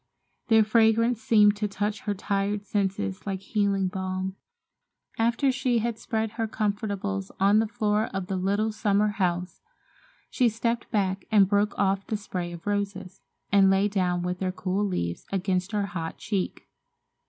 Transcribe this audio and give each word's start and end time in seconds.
Their 0.47 0.63
fragrance 0.63 1.21
seemed 1.21 1.55
to 1.57 1.67
touch 1.67 1.99
her 2.01 2.15
tired 2.15 2.65
senses 2.65 3.27
like 3.27 3.41
healing 3.41 3.87
balm. 3.87 4.35
After 5.19 5.51
she 5.51 5.77
had 5.77 5.99
spread 5.99 6.31
her 6.31 6.47
comfortables 6.47 7.29
on 7.39 7.59
the 7.59 7.67
floor 7.67 8.05
of 8.07 8.25
the 8.25 8.35
little 8.35 8.71
summer 8.71 9.09
house, 9.09 9.61
she 10.31 10.49
stepped 10.49 10.89
back 10.89 11.25
and 11.29 11.47
broke 11.47 11.77
off 11.77 12.07
the 12.07 12.17
spray 12.17 12.51
of 12.51 12.65
roses, 12.65 13.21
and 13.51 13.69
lay 13.69 13.87
down 13.87 14.23
with 14.23 14.39
their 14.39 14.51
cool 14.51 14.83
leaves 14.83 15.27
against 15.31 15.71
her 15.71 15.85
hot 15.85 16.17
cheek. 16.17 16.67